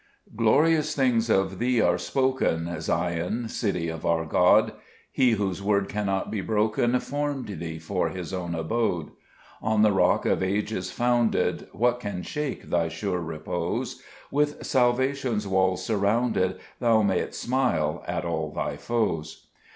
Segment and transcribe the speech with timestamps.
[0.35, 4.73] GLORIOUS things of thee are spoken, Zion, city of our God;
[5.11, 9.11] He whose word cannot be broken Formed thee for His own abode:
[9.61, 14.01] On the Rock of Ages founded, What can shake thy sure repose?
[14.31, 19.49] With salvation's walls surrounded, Thou mayst smile at all thy foes.